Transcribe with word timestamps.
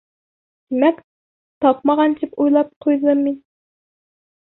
Тимәк, 0.71 1.03
тапмаған 1.67 2.17
тип 2.25 2.35
уйлап 2.47 2.75
ҡуйҙым 2.87 3.25
мин. 3.31 3.41